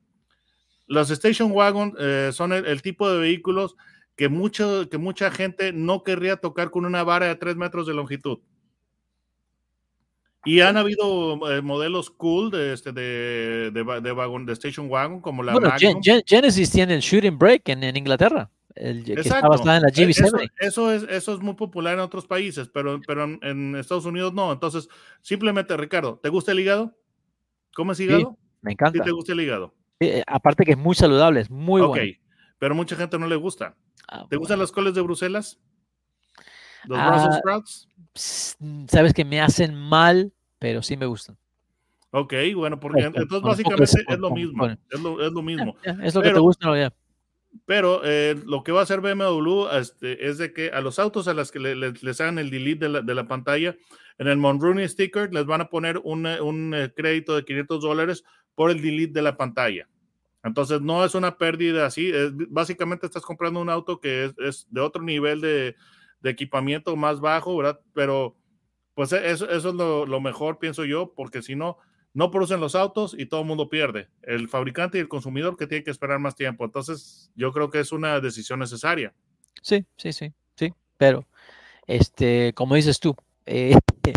Los 0.86 1.10
station 1.10 1.52
wagons 1.52 1.94
eh, 1.98 2.30
son 2.32 2.52
el, 2.52 2.82
tipo 2.82 3.10
de 3.10 3.18
vehículos 3.18 3.76
que, 4.16 4.28
mucho, 4.28 4.88
que 4.88 4.98
mucha 4.98 5.30
gente 5.30 5.72
no 5.72 6.02
querría 6.02 6.36
tocar 6.36 6.70
con 6.70 6.84
una 6.84 7.02
vara 7.02 7.26
de 7.26 7.36
3 7.36 7.56
metros 7.56 7.86
de 7.86 7.94
longitud. 7.94 8.38
Y 10.44 10.60
han 10.60 10.76
habido 10.76 11.50
eh, 11.50 11.60
modelos 11.60 12.08
cool 12.10 12.52
de, 12.52 12.72
este, 12.72 12.92
de, 12.92 13.72
de, 13.72 13.84
de, 13.84 14.52
station 14.52 14.88
wagon, 14.88 15.20
como 15.20 15.42
la 15.42 15.52
bueno, 15.52 15.72
Genesis 16.24 16.70
tiene 16.70 16.94
el 16.94 17.00
shooting 17.00 17.36
brake 17.36 17.72
en, 17.72 17.82
en 17.82 17.96
Inglaterra 17.96 18.48
el, 18.76 19.10
Exacto. 19.10 19.58
en 19.60 19.82
la 19.82 19.88
e, 19.88 20.10
eso, 20.60 20.92
es, 20.92 21.02
eso 21.04 21.34
es 21.34 21.40
muy 21.40 21.54
popular 21.54 21.94
en 21.94 22.00
otros 22.00 22.26
países, 22.26 22.68
pero, 22.68 23.00
pero 23.06 23.24
en, 23.24 23.74
Estados 23.74 24.04
Unidos 24.04 24.34
no. 24.34 24.52
Entonces, 24.52 24.88
simplemente, 25.22 25.76
Ricardo, 25.76 26.20
¿te 26.22 26.28
gusta 26.28 26.52
el 26.52 26.60
hígado? 26.60 26.96
¿Comes 27.74 27.98
hígado? 28.00 28.36
me 28.60 28.72
encanta. 28.72 28.98
¿Sí 28.98 29.04
te 29.04 29.10
gusta 29.10 29.32
el 29.32 29.40
hígado? 29.40 29.74
Eh, 30.00 30.22
aparte 30.26 30.64
que 30.64 30.72
es 30.72 30.78
muy 30.78 30.94
saludable, 30.94 31.40
es 31.40 31.50
muy 31.50 31.80
bueno. 31.80 32.02
Ok, 32.02 32.18
pero 32.58 32.74
mucha 32.74 32.96
gente 32.96 33.18
no 33.18 33.26
le 33.26 33.36
gusta. 33.36 33.74
Ah, 34.08 34.26
¿Te 34.28 34.36
gustan 34.36 34.58
las 34.58 34.70
coles 34.70 34.94
de 34.94 35.00
Bruselas? 35.00 35.58
¿Los 36.84 36.98
Brussels 36.98 37.34
ah, 37.34 37.38
sprouts? 37.38 37.88
Sabes 38.88 39.12
que 39.14 39.24
me 39.24 39.40
hacen 39.40 39.74
mal, 39.74 40.32
pero 40.58 40.82
sí 40.82 40.96
me 40.96 41.06
gustan. 41.06 41.36
Ok, 42.10 42.34
bueno, 42.54 42.78
porque 42.78 43.00
entonces 43.02 43.42
básicamente 43.42 43.84
es 43.84 44.18
lo 44.18 44.30
mismo. 44.30 44.66
Es 44.66 45.00
lo, 45.00 45.26
es 45.26 45.32
lo 45.32 45.42
mismo. 45.42 45.76
Es 46.02 46.14
lo 46.14 46.22
que 46.22 46.30
te 46.30 46.38
gusta. 46.38 46.92
Pero 47.64 48.02
eh, 48.04 48.36
lo 48.44 48.62
que 48.62 48.72
va 48.72 48.80
a 48.80 48.82
hacer 48.82 49.00
BMW 49.00 49.66
este, 49.72 50.28
es 50.28 50.38
de 50.38 50.52
que 50.52 50.70
a 50.70 50.80
los 50.80 50.98
autos 50.98 51.26
a 51.28 51.34
las 51.34 51.50
que 51.50 51.58
les 51.58 52.20
hagan 52.20 52.38
el 52.38 52.50
delete 52.50 52.88
de 52.88 53.14
la, 53.14 53.26
pantalla, 53.26 53.76
en 54.18 54.28
el 54.28 54.36
Monrooney 54.36 54.88
sticker 54.88 55.32
les 55.32 55.46
van 55.46 55.60
a 55.60 55.68
poner 55.68 55.98
un, 56.04 56.26
un, 56.26 56.74
eh, 56.74 56.92
crédito 56.94 57.34
de 57.34 57.44
500 57.44 57.82
dólares 57.82 58.24
por 58.54 58.70
el 58.70 58.82
delete 58.82 59.14
de 59.14 59.22
la 59.22 59.36
pantalla. 59.36 59.88
Entonces 60.42 60.80
no 60.80 61.04
es 61.04 61.14
una 61.14 61.38
pérdida 61.38 61.86
así, 61.86 62.12
básicamente 62.48 63.06
estás 63.06 63.22
comprando 63.22 63.60
un 63.60 63.68
auto 63.68 64.00
que 64.00 64.32
es, 64.38 64.66
de 64.70 64.80
otro 64.80 65.02
nivel 65.02 65.40
de, 65.40 65.74
de, 66.20 66.30
equipamiento 66.30 66.94
más 66.94 67.20
bajo, 67.20 67.56
¿verdad? 67.56 67.80
Pero 67.92 68.36
pues 68.94 69.12
e, 69.12 69.30
eso, 69.30 69.50
eso 69.50 69.68
es 69.70 69.74
lo, 69.74 70.06
lo 70.06 70.20
mejor, 70.20 70.58
pienso 70.60 70.84
yo, 70.84 71.12
porque 71.16 71.42
si 71.42 71.56
no, 71.56 71.78
no 72.16 72.30
producen 72.30 72.60
los 72.60 72.74
autos 72.74 73.14
y 73.16 73.26
todo 73.26 73.42
el 73.42 73.46
mundo 73.46 73.68
pierde. 73.68 74.08
El 74.22 74.48
fabricante 74.48 74.96
y 74.96 75.02
el 75.02 75.08
consumidor 75.08 75.58
que 75.58 75.66
tiene 75.66 75.84
que 75.84 75.90
esperar 75.90 76.18
más 76.18 76.34
tiempo. 76.34 76.64
Entonces, 76.64 77.30
yo 77.34 77.52
creo 77.52 77.68
que 77.68 77.78
es 77.78 77.92
una 77.92 78.18
decisión 78.20 78.58
necesaria. 78.58 79.12
Sí, 79.60 79.84
sí, 79.98 80.14
sí, 80.14 80.32
sí. 80.54 80.72
Pero, 80.96 81.26
este, 81.86 82.54
como 82.54 82.74
dices 82.74 83.00
tú, 83.00 83.14
eh, 83.44 83.76
es 84.02 84.14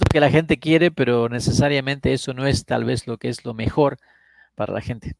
lo 0.00 0.06
que 0.10 0.18
la 0.18 0.28
gente 0.28 0.58
quiere, 0.58 0.90
pero 0.90 1.28
necesariamente 1.28 2.12
eso 2.12 2.34
no 2.34 2.48
es 2.48 2.64
tal 2.64 2.84
vez 2.84 3.06
lo 3.06 3.16
que 3.16 3.28
es 3.28 3.44
lo 3.44 3.54
mejor 3.54 3.98
para 4.56 4.72
la 4.72 4.80
gente. 4.80 5.14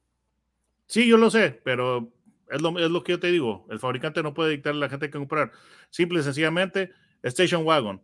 Sí, 0.89 1.07
yo 1.07 1.17
lo 1.17 1.31
sé, 1.31 1.61
pero 1.63 2.13
es 2.51 2.61
lo, 2.61 2.77
es 2.77 2.91
lo 2.91 3.05
que 3.05 3.13
yo 3.13 3.21
te 3.21 3.31
digo. 3.31 3.69
El 3.71 3.79
fabricante 3.79 4.21
no 4.25 4.35
puede 4.35 4.51
dictarle 4.51 4.79
a 4.79 4.87
la 4.87 4.91
gente 4.91 5.11
que 5.11 5.19
comprar. 5.19 5.53
Simple 5.91 6.19
y 6.19 6.23
sencillamente, 6.25 6.91
Station 7.23 7.65
Wagon 7.65 8.03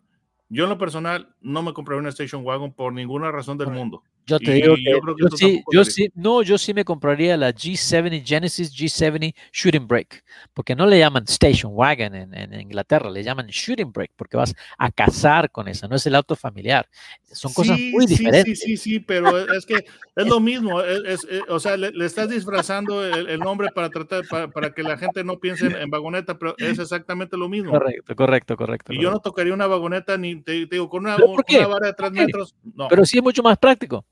Yo 0.48 0.64
en 0.64 0.70
lo 0.70 0.78
personal 0.78 1.34
no 1.40 1.62
me 1.62 1.72
compré 1.72 1.96
una 1.96 2.10
Station 2.10 2.44
Wagon 2.44 2.72
por 2.72 2.92
ninguna 2.92 3.32
razón 3.32 3.58
del 3.58 3.70
mundo. 3.70 4.02
Yo 4.26 4.38
te 4.40 4.50
Y 4.50 4.54
digo 4.54 4.76
yo 4.76 4.76
que, 4.76 5.00
creo 5.00 5.16
que 5.16 5.22
yo 5.22 5.36
sí, 5.36 5.62
yo 5.72 5.84
sí, 5.84 6.10
no, 6.14 6.42
yo 6.42 6.58
sí 6.58 6.74
me 6.74 6.84
compraría 6.84 7.36
la 7.36 7.52
G70 7.52 8.24
Genesis 8.26 8.72
G70 8.74 9.34
Shooting 9.52 9.86
Brake, 9.86 10.22
porque 10.52 10.74
no 10.74 10.84
le 10.86 10.98
llaman 10.98 11.24
Station 11.28 11.72
Wagon 11.74 12.14
en, 12.14 12.34
en 12.34 12.60
Inglaterra, 12.60 13.08
le 13.08 13.22
llaman 13.22 13.46
Shooting 13.46 13.92
Brake, 13.92 14.12
porque 14.16 14.36
vas 14.36 14.52
a 14.78 14.90
cazar 14.90 15.50
con 15.50 15.68
esa, 15.68 15.86
no 15.86 15.94
es 15.94 16.04
el 16.06 16.14
auto 16.16 16.34
familiar. 16.34 16.88
Son 17.32 17.52
cosas 17.52 17.78
muy 17.92 18.06
sí, 18.06 18.14
diferentes. 18.14 18.58
Sí, 18.58 18.76
sí, 18.76 18.76
sí, 18.76 19.00
pero 19.00 19.38
es 19.38 19.64
que 19.64 19.74
es 20.16 20.26
lo 20.26 20.40
mismo. 20.40 20.80
es- 20.80 21.04
es- 21.06 21.26
eh, 21.30 21.42
o 21.48 21.60
sea, 21.60 21.76
le, 21.76 21.90
le 21.92 22.06
estás 22.06 22.28
disfrazando 22.28 23.04
el, 23.04 23.28
el 23.28 23.40
nombre 23.40 23.68
para 23.74 23.90
tratar 23.90 24.24
para, 24.28 24.48
para 24.48 24.70
que 24.72 24.82
la 24.82 24.96
gente 24.96 25.22
no 25.22 25.38
piense 25.38 25.66
en, 25.66 25.76
en 25.76 25.90
vagoneta, 25.90 26.38
pero 26.38 26.56
es 26.58 26.78
exactamente 26.78 27.36
lo 27.36 27.48
mismo. 27.48 27.70
Correcto, 27.70 28.16
correcto, 28.16 28.56
correcto. 28.56 28.92
Y 28.92 29.00
yo 29.00 29.10
no 29.10 29.20
tocaría 29.20 29.54
una 29.54 29.66
vagoneta 29.66 30.16
ni 30.16 30.36
te, 30.36 30.66
te 30.66 30.76
digo 30.76 30.88
con 30.88 31.04
una, 31.04 31.16
una 31.16 31.66
vara 31.66 31.86
de 31.88 31.92
tres 31.92 32.12
metros. 32.12 32.54
No, 32.74 32.88
Pero 32.88 33.04
sí 33.04 33.18
es 33.18 33.22
mucho 33.22 33.42
más 33.42 33.58
práctico. 33.58 34.04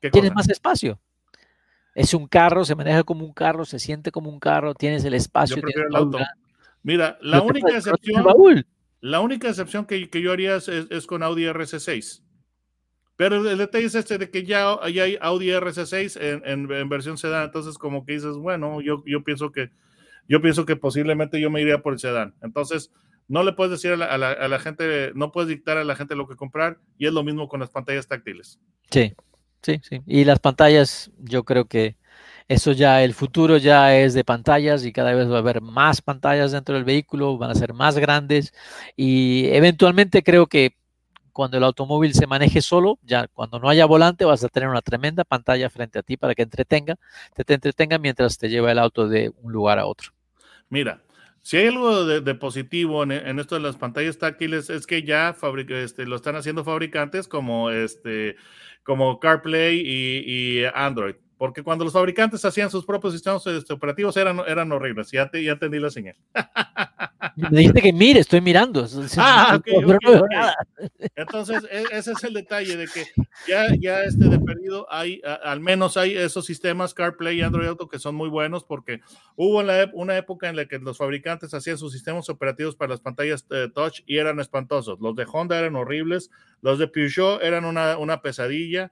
¿Qué 0.00 0.10
Tienes 0.10 0.34
más 0.34 0.48
espacio. 0.48 0.98
Es 1.94 2.14
un 2.14 2.26
carro, 2.28 2.64
se 2.64 2.74
maneja 2.76 3.02
como 3.02 3.24
un 3.24 3.32
carro, 3.32 3.64
se 3.64 3.78
siente 3.78 4.10
como 4.12 4.30
un 4.30 4.38
carro, 4.38 4.74
tienes 4.74 5.04
el 5.04 5.14
espacio. 5.14 5.56
Yo 5.56 5.62
tienes 5.62 5.74
prefiero 5.74 5.88
el 5.88 5.92
baúl 5.94 6.06
auto. 6.06 6.18
grande, 6.18 6.42
Mira, 6.82 7.18
la 7.20 7.42
única 7.42 7.76
excepción, 7.76 8.64
la 9.00 9.20
única 9.20 9.48
excepción 9.48 9.84
que, 9.84 10.08
que 10.08 10.22
yo 10.22 10.32
haría 10.32 10.56
es, 10.56 10.68
es- 10.68 11.06
con 11.06 11.22
Audi 11.22 11.44
RC6. 11.46 12.22
Pero 13.16 13.48
el 13.50 13.58
detalle 13.58 13.86
es 13.86 13.96
este 13.96 14.16
de 14.16 14.30
que 14.30 14.44
ya, 14.44 14.76
ya 14.92 15.02
hay 15.02 15.18
Audi 15.20 15.48
RC6 15.50 16.16
en, 16.20 16.42
en- 16.46 16.70
en 16.70 16.88
versión 16.88 17.18
sedán, 17.18 17.44
entonces 17.46 17.76
como 17.78 18.04
que 18.04 18.12
dices, 18.12 18.36
bueno, 18.36 18.80
yo, 18.80 19.02
yo 19.06 19.24
pienso 19.24 19.50
que 19.50 19.70
yo 20.28 20.40
pienso 20.42 20.64
que 20.66 20.76
posiblemente 20.76 21.40
yo 21.40 21.50
me 21.50 21.60
iría 21.62 21.80
por 21.82 21.94
el 21.94 21.98
sedán. 21.98 22.34
Entonces, 22.42 22.92
no 23.28 23.42
le 23.42 23.54
puedes 23.54 23.72
decir 23.72 23.92
a 23.92 23.96
la, 23.96 24.04
a 24.06 24.18
la- 24.18 24.32
a 24.32 24.46
la 24.46 24.58
gente, 24.60 25.10
no 25.14 25.32
puedes 25.32 25.48
dictar 25.48 25.78
a 25.78 25.84
la 25.84 25.96
gente 25.96 26.14
lo 26.14 26.28
que 26.28 26.36
comprar, 26.36 26.78
y 26.96 27.06
es 27.06 27.12
lo 27.12 27.24
mismo 27.24 27.48
con 27.48 27.58
las 27.60 27.70
pantallas 27.70 28.06
táctiles. 28.06 28.60
Sí, 28.90 29.14
sí, 29.62 29.80
sí. 29.82 30.00
Y 30.06 30.24
las 30.24 30.38
pantallas, 30.38 31.10
yo 31.18 31.44
creo 31.44 31.66
que 31.66 31.96
eso 32.48 32.72
ya, 32.72 33.02
el 33.02 33.14
futuro 33.14 33.58
ya 33.58 33.94
es 33.96 34.14
de 34.14 34.24
pantallas 34.24 34.84
y 34.84 34.92
cada 34.92 35.12
vez 35.12 35.30
va 35.30 35.36
a 35.36 35.40
haber 35.40 35.60
más 35.60 36.00
pantallas 36.00 36.52
dentro 36.52 36.74
del 36.74 36.84
vehículo, 36.84 37.36
van 37.36 37.50
a 37.50 37.54
ser 37.54 37.74
más 37.74 37.98
grandes 37.98 38.54
y 38.96 39.46
eventualmente 39.50 40.22
creo 40.22 40.46
que 40.46 40.74
cuando 41.32 41.56
el 41.58 41.64
automóvil 41.64 42.14
se 42.14 42.26
maneje 42.26 42.60
solo, 42.62 42.98
ya 43.02 43.28
cuando 43.28 43.60
no 43.60 43.68
haya 43.68 43.86
volante, 43.86 44.24
vas 44.24 44.42
a 44.42 44.48
tener 44.48 44.68
una 44.68 44.82
tremenda 44.82 45.24
pantalla 45.24 45.70
frente 45.70 45.98
a 45.98 46.02
ti 46.02 46.16
para 46.16 46.34
que 46.34 46.42
entretenga, 46.42 46.96
te, 47.34 47.44
te 47.44 47.54
entretenga 47.54 47.98
mientras 47.98 48.38
te 48.38 48.48
lleva 48.48 48.72
el 48.72 48.78
auto 48.78 49.06
de 49.06 49.30
un 49.42 49.52
lugar 49.52 49.78
a 49.78 49.86
otro. 49.86 50.10
Mira, 50.68 51.00
si 51.48 51.56
hay 51.56 51.68
algo 51.68 52.04
de, 52.04 52.34
positivo 52.34 53.04
en, 53.04 53.38
esto 53.38 53.54
de 53.54 53.62
las 53.62 53.76
pantallas 53.76 54.18
táctiles 54.18 54.68
es 54.68 54.86
que 54.86 55.02
ya 55.02 55.34
este, 55.70 56.04
lo 56.04 56.16
están 56.16 56.36
haciendo 56.36 56.62
fabricantes 56.62 57.26
como, 57.26 57.70
este, 57.70 58.36
como 58.82 59.18
CarPlay 59.18 59.78
y, 59.78 60.60
y 60.60 60.64
Android. 60.74 61.14
Porque 61.38 61.62
cuando 61.62 61.86
los 61.86 61.94
fabricantes 61.94 62.44
hacían 62.44 62.70
sus 62.70 62.84
propios 62.84 63.14
sistemas 63.14 63.46
este, 63.46 63.72
operativos 63.72 64.14
eran, 64.18 64.42
eran 64.46 64.70
horribles. 64.72 65.10
Ya, 65.10 65.30
te, 65.30 65.42
ya 65.42 65.52
entendí 65.52 65.78
la 65.78 65.88
señal. 65.88 66.16
Me 67.36 67.58
dijiste 67.58 67.82
que 67.82 67.92
mire, 67.92 68.20
estoy 68.20 68.40
mirando. 68.40 68.86
Ah, 69.16 69.54
ok, 69.56 69.64
pero 69.64 69.78
ok, 69.96 70.02
no 70.02 70.10
veo 70.10 70.20
ok. 70.24 70.30
nada. 70.30 70.56
Entonces, 71.16 71.64
e- 71.70 71.86
ese 71.92 72.12
es 72.12 72.24
el 72.24 72.34
detalle 72.34 72.76
de 72.76 72.88
que 72.88 73.06
ya, 73.46 73.74
ya 73.80 74.02
este 74.02 74.28
de 74.28 74.38
perdido 74.38 74.86
hay, 74.90 75.20
a- 75.24 75.34
al 75.34 75.60
menos 75.60 75.96
hay 75.96 76.16
esos 76.16 76.46
sistemas 76.46 76.94
CarPlay 76.94 77.38
y 77.38 77.42
Android 77.42 77.68
Auto 77.68 77.88
que 77.88 77.98
son 77.98 78.14
muy 78.14 78.28
buenos 78.28 78.64
porque 78.64 79.00
hubo 79.36 79.62
la 79.62 79.90
una 79.94 80.16
época 80.16 80.48
en 80.48 80.56
la 80.56 80.66
que 80.66 80.78
los 80.78 80.98
fabricantes 80.98 81.54
hacían 81.54 81.78
sus 81.78 81.92
sistemas 81.92 82.28
operativos 82.28 82.76
para 82.76 82.90
las 82.90 83.00
pantallas 83.00 83.46
eh, 83.50 83.68
touch 83.74 84.00
y 84.06 84.18
eran 84.18 84.40
espantosos. 84.40 84.98
Los 85.00 85.16
de 85.16 85.26
Honda 85.30 85.58
eran 85.58 85.76
horribles, 85.76 86.30
los 86.62 86.78
de 86.78 86.88
Peugeot 86.88 87.42
eran 87.42 87.64
una, 87.64 87.98
una 87.98 88.20
pesadilla. 88.22 88.90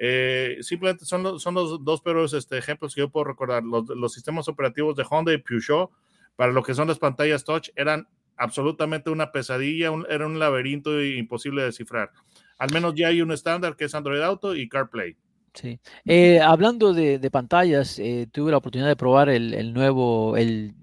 Eh, 0.00 0.58
simplemente 0.60 1.04
son 1.04 1.24
los, 1.24 1.42
son 1.42 1.54
los 1.54 1.84
dos 1.84 2.00
peores 2.00 2.32
este, 2.32 2.56
ejemplos 2.56 2.94
que 2.94 3.00
yo 3.00 3.08
puedo 3.08 3.24
recordar. 3.24 3.64
Los, 3.64 3.88
los 3.88 4.12
sistemas 4.12 4.48
operativos 4.48 4.94
de 4.96 5.04
Honda 5.08 5.32
y 5.32 5.38
Peugeot 5.38 5.90
para 6.38 6.52
lo 6.52 6.62
que 6.62 6.72
son 6.72 6.86
las 6.86 7.00
pantallas 7.00 7.42
touch 7.42 7.70
eran 7.74 8.06
absolutamente 8.36 9.10
una 9.10 9.32
pesadilla, 9.32 9.90
un- 9.90 10.06
era 10.08 10.24
un 10.24 10.38
laberinto 10.38 11.02
imposible 11.02 11.62
de 11.62 11.66
descifrar. 11.66 12.12
Al 12.58 12.72
menos 12.72 12.94
ya 12.94 13.08
hay 13.08 13.20
un 13.22 13.32
estándar 13.32 13.74
que 13.74 13.86
es 13.86 13.94
Android 13.96 14.20
Auto 14.20 14.54
y 14.54 14.68
CarPlay. 14.68 15.16
Sí. 15.54 15.80
Eh, 16.04 16.38
hablando 16.40 16.92
de, 16.94 17.18
de 17.18 17.30
pantallas, 17.32 17.98
eh, 17.98 18.28
tuve 18.30 18.52
la 18.52 18.58
oportunidad 18.58 18.86
de 18.88 18.94
probar 18.94 19.28
el, 19.30 19.52
el 19.52 19.72
nuevo, 19.74 20.36
el, 20.36 20.74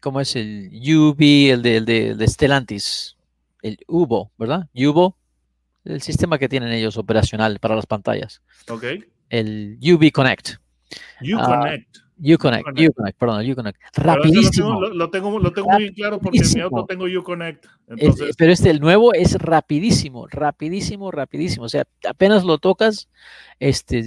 ¿cómo 0.00 0.18
es? 0.22 0.34
El 0.34 0.70
UV, 0.72 1.20
el 1.52 1.60
de, 1.60 1.76
el 1.76 1.84
de, 1.84 2.08
el 2.08 2.16
de 2.18 2.26
Stellantis, 2.28 3.18
el 3.60 3.76
UVO, 3.86 4.32
¿verdad? 4.38 4.66
UVO, 4.74 5.14
el 5.84 6.00
sistema 6.00 6.38
que 6.38 6.48
tienen 6.48 6.72
ellos 6.72 6.96
operacional 6.96 7.58
para 7.58 7.76
las 7.76 7.84
pantallas, 7.84 8.40
¿Ok? 8.70 8.84
el 9.28 9.78
UV 9.82 10.10
Connect, 10.10 10.52
Uconnect. 11.20 11.98
Uconnect, 12.22 12.68
Uconnect. 12.68 12.90
Uconnect, 12.90 13.18
perdón, 13.18 13.50
Uconnect, 13.50 13.80
ese 13.82 14.00
lo 14.00 14.04
rapidísimo. 14.14 14.68
tengo, 14.80 14.94
lo, 14.94 15.10
tengo, 15.10 15.38
lo 15.38 15.52
tengo 15.52 15.70
muy 15.70 15.92
claro 15.94 16.18
porque 16.20 16.38
en 16.38 16.44
mi 16.54 16.60
auto 16.60 16.76
Rapidísimo. 16.76 16.86
tengo 17.08 17.20
Uconnect. 17.20 17.64
Es- 17.64 17.70
Entonces, 17.88 18.34
pero 18.36 18.52
este, 18.52 18.70
el 18.70 18.80
nuevo 18.80 19.14
es 19.14 19.34
rapidísimo, 19.34 20.26
rapidísimo, 20.28 21.10
rapidísimo. 21.10 21.64
O 21.64 21.68
sea, 21.68 21.84
apenas 22.08 22.44
lo 22.44 22.58
tocas, 22.58 23.08
este, 23.58 24.02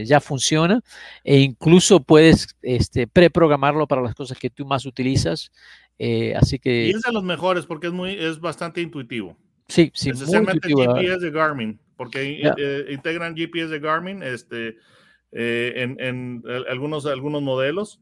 eh, 0.00 0.04
ya 0.04 0.20
funciona 0.20 0.80
e 1.22 1.38
incluso 1.40 2.00
puedes 2.00 2.56
este, 2.62 3.06
preprogramarlo 3.06 3.86
para 3.86 4.02
las 4.02 4.14
cosas 4.14 4.38
que 4.38 4.50
tú 4.50 4.66
más 4.66 4.84
utilizas. 4.86 5.50
eh, 5.98 6.34
así 6.36 6.56
y 6.56 6.58
que 6.58 6.90
es 6.90 7.02
de 7.02 7.12
los 7.12 7.22
mejores 7.22 7.66
porque 7.66 7.86
es 7.86 7.92
muy, 7.92 8.10
es 8.12 8.40
bastante 8.40 8.80
intuitivo. 8.80 9.36
sí, 9.68 9.92
sí, 9.94 10.08
muy 10.10 10.14
Especialmente 10.18 10.66
el 10.66 10.70
intuitivo. 10.72 10.96
GPS 10.96 11.20
de 11.24 11.30
Garmin, 11.30 11.78
porque 11.96 12.40
Ya. 12.42 12.54
eh, 12.58 12.86
integran 12.90 13.36
GPS 13.36 13.68
de 13.68 13.78
Garmin 13.78 14.22
este, 14.24 14.76
eh, 15.34 15.72
en, 15.76 15.96
en, 16.00 16.42
algunos, 16.70 17.04
algunos 17.06 17.42
modelos. 17.42 18.00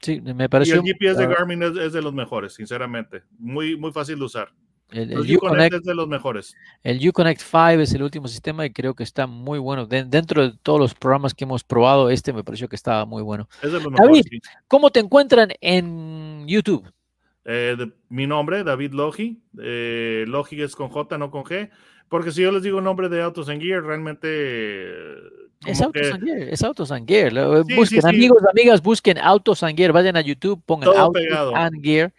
Sí, 0.00 0.20
me 0.20 0.44
Y 0.44 0.48
pareció 0.48 0.76
el 0.76 0.82
GPS 0.82 1.20
de 1.20 1.26
Garmin 1.26 1.62
es, 1.62 1.76
es 1.76 1.92
de 1.92 2.00
los 2.02 2.12
mejores, 2.14 2.54
sinceramente. 2.54 3.22
Muy, 3.38 3.76
muy 3.76 3.92
fácil 3.92 4.18
de 4.18 4.24
usar. 4.24 4.48
el, 4.90 5.10
Uconnect 5.12 5.36
Uconnect, 5.36 5.74
es 5.74 5.82
de 5.84 5.94
los 5.94 6.08
mejores. 6.08 6.54
el 6.82 7.08
Uconnect 7.08 7.40
5 7.40 7.80
es 7.82 7.94
el 7.94 8.02
último 8.02 8.26
sistema 8.26 8.66
y 8.66 8.72
creo 8.72 8.94
que 8.94 9.04
está 9.04 9.26
muy 9.28 9.58
bueno. 9.60 9.86
De- 9.86 10.04
dentro 10.04 10.42
de 10.42 10.56
todos 10.62 10.80
los 10.80 10.94
programas 10.94 11.34
que 11.34 11.44
hemos 11.44 11.62
probado, 11.62 12.10
este 12.10 12.32
me 12.32 12.42
pareció 12.42 12.68
que 12.68 12.74
estaba 12.76 13.04
muy 13.06 13.22
bueno. 13.22 13.48
Es 13.62 13.70
de 13.72 13.80
los 13.80 13.84
David. 13.92 13.92
mejores. 14.00 14.24
sí. 14.28 14.40
¿Cómo 14.66 14.90
te 14.90 14.98
encuentran 15.00 15.50
en 15.60 16.46
YouTube? 16.48 16.84
Eh, 17.44 17.74
de- 17.78 17.92
mi 18.08 18.26
nombre, 18.26 18.62
David 18.64 18.92
Logi. 18.92 19.40
Eh, 19.60 20.24
Logi 20.28 20.62
es 20.62 20.76
con 20.76 20.88
J, 20.88 21.18
no 21.18 21.30
con 21.30 21.44
G. 21.44 21.70
Porque 22.08 22.30
si 22.30 22.42
yo 22.42 22.52
les 22.52 22.62
digo 22.62 22.80
nombre 22.80 23.08
de 23.08 23.22
Autos 23.22 23.48
and 23.48 23.62
Gear, 23.62 23.82
realmente. 23.82 24.28
eh, 24.30 25.14
Es 25.64 25.80
Autos 25.80 26.02
que 26.02 26.08
and 26.12 26.24
Gear, 26.24 26.38
es 26.50 26.62
Autos 26.62 26.90
and 26.92 27.08
Gear. 27.08 27.32
Lo- 27.32 27.62
Sí, 27.64 27.74
busquen, 27.74 28.00
sí, 28.02 28.08
sí. 28.08 28.16
amigos, 28.16 28.42
amigas, 28.50 28.82
busquen 28.82 29.18
Autos 29.18 29.62
and 29.62 29.76
Gear, 29.76 29.92
vayan 29.92 30.16
a 30.16 30.20
YouTube, 30.20 30.60
pongan 30.66 30.90
Todo 30.90 30.98
Autos 30.98 31.22
pegado. 31.22 31.54
and 31.56 31.82
Gear 31.82 32.12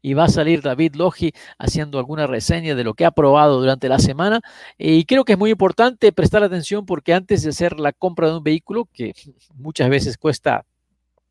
y 0.00 0.14
va 0.14 0.24
a 0.24 0.28
salir 0.28 0.62
David 0.62 0.94
Logi 0.94 1.32
haciendo 1.58 1.98
alguna 1.98 2.26
reseña 2.26 2.74
de 2.74 2.84
lo 2.84 2.94
que 2.94 3.04
ha 3.04 3.10
probado 3.10 3.58
durante 3.60 3.88
la 3.88 3.98
semana. 3.98 4.40
Y 4.78 5.04
creo 5.06 5.24
que 5.24 5.32
es 5.32 5.38
muy 5.38 5.50
importante 5.50 6.12
prestar 6.12 6.42
atención 6.42 6.86
porque 6.86 7.12
antes 7.14 7.42
de 7.42 7.50
hacer 7.50 7.78
la 7.80 7.92
compra 7.92 8.28
de 8.30 8.36
un 8.36 8.44
vehículo, 8.44 8.88
que 8.92 9.12
muchas 9.56 9.88
veces 9.90 10.16
cuesta 10.16 10.64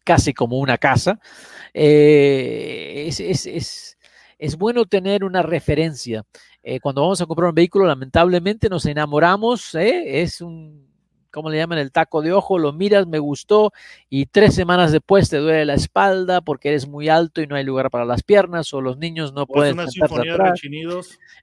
casi 0.04 0.34
como 0.34 0.58
una 0.60 0.78
casa, 0.78 1.18
eh, 1.74 2.73
es, 3.08 3.20
es- 3.20 3.46
es- 3.46 3.98
es 4.40 4.58
bueno 4.58 4.86
tener 4.86 5.24
una 5.24 5.42
referencia. 5.42 6.24
Eh, 6.64 6.80
cuando 6.80 7.02
vamos 7.02 7.22
a 7.22 7.26
comprar 7.26 7.50
un 7.50 7.56
vehículo, 7.56 7.86
lamentablemente 7.86 8.70
nos 8.70 8.86
enamoramos, 8.86 9.74
¿eh? 9.76 10.22
es 10.22 10.42
un, 10.42 10.88
¿cómo 11.32 11.50
le 11.50 11.58
llaman? 11.58 11.78
El 11.78 11.92
taco 11.92 12.22
de 12.22 12.32
ojo, 12.34 12.58
lo 12.58 12.74
miras, 12.74 13.08
me 13.08 13.20
gustó, 13.20 13.72
y 14.10 14.26
tres 14.26 14.54
semanas 14.56 14.92
después 14.92 15.30
te 15.30 15.38
duele 15.38 15.66
la 15.66 15.74
espalda 15.76 16.42
porque 16.42 16.70
eres 16.70 16.88
muy 16.88 17.10
alto 17.10 17.42
y 17.42 17.48
no 17.48 17.56
hay 17.56 17.64
lugar 17.64 17.90
para 17.90 18.06
las 18.06 18.24
piernas, 18.24 18.74
o 18.74 18.82
los 18.82 18.98
niños 18.98 19.34
no 19.34 19.42
o 19.42 19.44
es 19.44 19.48
pueden 19.54 19.74
una 19.76 19.88
sinfonía 19.92 20.34
atrás 20.34 20.60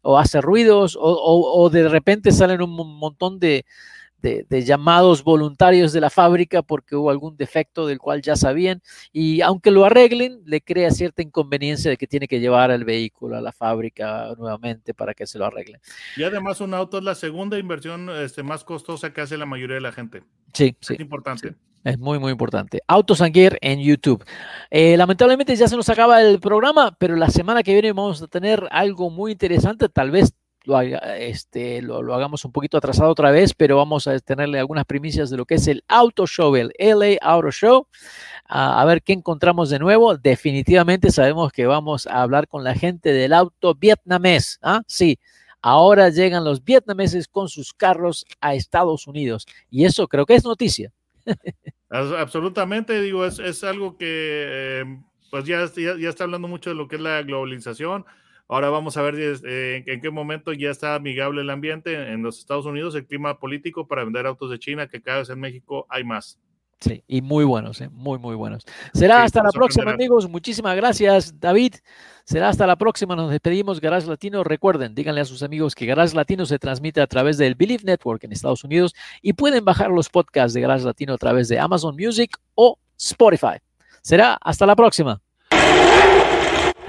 o 0.02 0.18
hace 0.18 0.40
ruidos, 0.40 0.96
o, 0.96 1.00
o- 1.02 1.62
o 1.62 1.70
de 1.70 1.88
repente 1.88 2.32
salen 2.32 2.60
un 2.62 2.70
mon- 2.70 2.96
montón 2.98 3.38
de, 3.38 3.64
de- 4.22 4.46
de 4.48 4.62
llamados 4.62 5.24
voluntarios 5.24 5.92
de 5.92 6.00
la 6.00 6.10
fábrica 6.10 6.62
porque 6.62 6.96
hubo 6.96 7.10
algún 7.10 7.36
defecto 7.36 7.86
del 7.86 7.98
cual 7.98 8.22
ya 8.22 8.36
sabían, 8.36 8.82
y 9.12 9.40
aunque 9.40 9.70
lo 9.70 9.84
arreglen, 9.84 10.40
le 10.44 10.60
crea 10.60 10.90
cierta 10.90 11.22
inconveniencia 11.22 11.90
de 11.90 11.96
que 11.96 12.06
tiene 12.06 12.28
que 12.28 12.40
llevar 12.40 12.70
el 12.70 12.84
vehículo 12.84 13.36
a 13.36 13.40
la 13.40 13.52
fábrica 13.52 14.34
nuevamente 14.38 14.94
para 14.94 15.14
que 15.14 15.26
se 15.26 15.38
lo 15.38 15.46
arreglen. 15.46 15.80
Y 16.16 16.22
además, 16.22 16.60
un 16.60 16.74
auto 16.74 16.98
es 16.98 17.04
la 17.04 17.14
segunda 17.14 17.58
inversión 17.58 18.08
este, 18.10 18.42
más 18.42 18.64
costosa 18.64 19.12
que 19.12 19.20
hace 19.20 19.36
la 19.36 19.46
mayoría 19.46 19.74
de 19.76 19.80
la 19.82 19.92
gente. 19.92 20.22
Sí, 20.52 20.76
sí. 20.80 20.94
Es 20.94 21.00
importante. 21.00 21.54
Es 21.82 21.98
muy, 21.98 22.18
muy 22.18 22.32
importante. 22.32 22.80
Autos 22.86 23.22
and 23.22 23.32
Gear 23.34 23.56
en 23.62 23.80
YouTube. 23.80 24.22
Eh, 24.70 24.98
lamentablemente 24.98 25.56
ya 25.56 25.66
se 25.66 25.76
nos 25.76 25.88
acaba 25.88 26.20
el 26.20 26.38
programa, 26.38 26.94
pero 26.98 27.16
la 27.16 27.30
semana 27.30 27.62
que 27.62 27.72
viene 27.72 27.92
vamos 27.92 28.20
a 28.20 28.26
tener 28.26 28.68
algo 28.70 29.08
muy 29.08 29.32
interesante. 29.32 29.88
Tal 29.88 30.10
vez 30.10 30.34
este, 31.18 31.82
lo, 31.82 32.14
hagamos 32.14 32.44
un 32.44 32.52
poquito 32.52 32.76
atrasado 32.76 33.10
otra 33.10 33.30
vez, 33.30 33.54
pero 33.54 33.76
vamos 33.76 34.06
a 34.06 34.18
tenerle 34.18 34.58
algunas 34.58 34.84
primicias 34.84 35.30
de 35.30 35.36
lo 35.36 35.46
que 35.46 35.54
es 35.54 35.66
el 35.66 35.82
Auto 35.88 36.26
Show, 36.26 36.54
el 36.56 36.72
LA 36.78 37.16
Auto 37.22 37.50
Show. 37.50 37.86
a, 38.46 38.84
ver 38.84 39.02
qué 39.02 39.12
encontramos 39.12 39.70
de 39.70 39.78
nuevo. 39.78 40.16
Definitivamente 40.16 41.10
sabemos 41.10 41.52
que 41.52 41.66
vamos 41.66 42.06
a 42.06 42.22
hablar 42.22 42.48
con 42.48 42.64
la 42.64 42.74
gente 42.74 43.12
del 43.12 43.32
auto 43.32 43.74
vietnamés. 43.74 44.58
¿ah? 44.62 44.82
Sí, 44.86 45.18
ahora 45.62 46.08
llegan 46.10 46.44
los 46.44 46.64
vietnameses 46.64 47.28
con 47.28 47.48
sus 47.48 47.72
carros 47.72 48.26
a 48.40 48.54
Estados 48.54 49.06
Unidos. 49.06 49.46
Y 49.70 49.84
eso 49.84 50.08
creo 50.08 50.26
que 50.26 50.34
es 50.34 50.44
noticia. 50.44 50.92
Absolutamente, 51.90 53.00
digo, 53.00 53.24
es, 53.26 53.64
algo 53.64 53.96
que 53.96 54.06
eh, 54.06 54.84
pues 55.30 55.44
ya, 55.44 55.64
ya, 55.74 56.08
está 56.08 56.24
hablando 56.24 56.48
mucho 56.48 56.70
de 56.70 56.76
lo 56.76 56.86
que 56.86 56.96
es 56.96 57.02
la 57.02 57.22
globalización. 57.22 58.04
Ahora 58.50 58.68
vamos 58.68 58.96
a 58.96 59.02
ver 59.02 59.14
eh, 59.16 59.84
en 59.86 60.00
qué 60.00 60.10
momento 60.10 60.52
ya 60.52 60.70
está 60.70 60.96
amigable 60.96 61.42
el 61.42 61.50
ambiente 61.50 61.94
en 61.94 62.20
los 62.20 62.40
Estados 62.40 62.66
Unidos, 62.66 62.96
el 62.96 63.06
clima 63.06 63.38
político 63.38 63.86
para 63.86 64.02
vender 64.02 64.26
autos 64.26 64.50
de 64.50 64.58
China, 64.58 64.88
que 64.88 65.00
cada 65.00 65.20
vez 65.20 65.30
en 65.30 65.38
México 65.38 65.86
hay 65.88 66.02
más. 66.02 66.36
Sí, 66.80 67.04
y 67.06 67.22
muy 67.22 67.44
buenos, 67.44 67.80
¿eh? 67.80 67.88
muy, 67.92 68.18
muy 68.18 68.34
buenos. 68.34 68.66
Será 68.92 69.22
hasta 69.22 69.40
la 69.44 69.50
próxima, 69.50 69.92
amigos. 69.92 70.28
Muchísimas 70.28 70.74
gracias, 70.74 71.38
David. 71.38 71.74
Será 72.24 72.48
hasta 72.48 72.66
la 72.66 72.74
próxima. 72.74 73.14
Nos 73.14 73.30
despedimos, 73.30 73.80
Garage 73.80 74.08
Latino. 74.08 74.42
Recuerden, 74.42 74.96
díganle 74.96 75.20
a 75.20 75.26
sus 75.26 75.44
amigos 75.44 75.76
que 75.76 75.86
Garage 75.86 76.16
Latino 76.16 76.44
se 76.44 76.58
transmite 76.58 77.00
a 77.00 77.06
través 77.06 77.38
del 77.38 77.54
Believe 77.54 77.84
Network 77.84 78.24
en 78.24 78.32
Estados 78.32 78.64
Unidos 78.64 78.96
y 79.22 79.34
pueden 79.34 79.64
bajar 79.64 79.90
los 79.90 80.08
podcasts 80.08 80.54
de 80.54 80.60
Garage 80.62 80.84
Latino 80.84 81.14
a 81.14 81.18
través 81.18 81.46
de 81.46 81.60
Amazon 81.60 81.94
Music 81.94 82.36
o 82.56 82.80
Spotify. 82.98 83.58
Será 84.02 84.36
hasta 84.40 84.66
la 84.66 84.74
próxima. 84.74 85.22